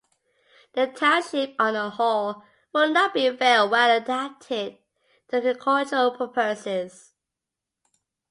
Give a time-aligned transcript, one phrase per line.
[0.73, 2.41] The Township on the whole
[2.73, 4.79] would not be very well adapted
[5.29, 7.13] to agricultural purposes.